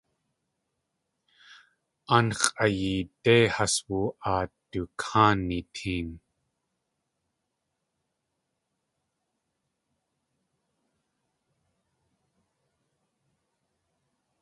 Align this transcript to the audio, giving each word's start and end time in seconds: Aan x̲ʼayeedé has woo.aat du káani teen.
Aan 2.15 2.27
x̲ʼayeedé 2.39 3.35
has 3.55 3.75
woo.aat 3.87 4.51
du 4.71 4.81
káani 5.01 5.59
teen. 5.75 6.07